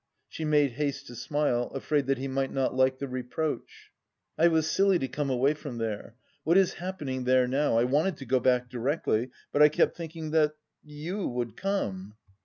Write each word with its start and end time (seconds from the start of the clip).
She 0.27 0.45
made 0.45 0.71
haste 0.71 1.05
to 1.05 1.15
smile, 1.15 1.65
afraid 1.75 2.07
that 2.07 2.17
he 2.17 2.27
might 2.27 2.51
not 2.51 2.73
like 2.73 2.97
the 2.97 3.07
reproach. 3.07 3.91
"I 4.35 4.47
was 4.47 4.67
silly 4.67 4.97
to 4.97 5.07
come 5.07 5.29
away 5.29 5.53
from 5.53 5.77
there. 5.77 6.15
What 6.43 6.57
is 6.57 6.73
happening 6.81 7.25
there 7.25 7.47
now? 7.47 7.77
I 7.77 7.83
wanted 7.83 8.17
to 8.17 8.25
go 8.25 8.39
back 8.39 8.67
directly, 8.67 9.29
but 9.51 9.61
I 9.61 9.69
kept 9.69 9.95
thinking 9.95 10.31
that... 10.31 10.55
you 10.83 11.27
would 11.27 11.55
come." 11.55 12.15